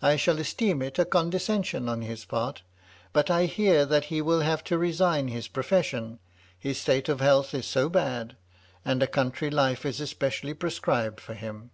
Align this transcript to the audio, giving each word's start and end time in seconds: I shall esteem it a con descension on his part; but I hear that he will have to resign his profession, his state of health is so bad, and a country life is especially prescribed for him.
I 0.00 0.16
shall 0.16 0.38
esteem 0.38 0.80
it 0.80 0.98
a 0.98 1.04
con 1.04 1.30
descension 1.30 1.86
on 1.86 2.00
his 2.00 2.24
part; 2.24 2.62
but 3.12 3.28
I 3.30 3.44
hear 3.44 3.84
that 3.84 4.06
he 4.06 4.22
will 4.22 4.40
have 4.40 4.64
to 4.64 4.78
resign 4.78 5.28
his 5.28 5.46
profession, 5.46 6.20
his 6.58 6.80
state 6.80 7.10
of 7.10 7.20
health 7.20 7.52
is 7.52 7.66
so 7.66 7.90
bad, 7.90 8.36
and 8.82 9.02
a 9.02 9.06
country 9.06 9.50
life 9.50 9.84
is 9.84 10.00
especially 10.00 10.54
prescribed 10.54 11.20
for 11.20 11.34
him. 11.34 11.70